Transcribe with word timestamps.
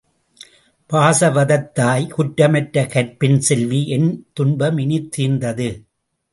வாசவதத்தாய், 0.93 2.07
குற்றமற்ற 2.07 2.85
கற்பின் 2.87 3.39
செல்வி 3.39 3.87
என் 3.87 4.27
துன்பம் 4.33 4.77
இனித் 4.77 5.11
தீர்ந்தது. 5.11 5.69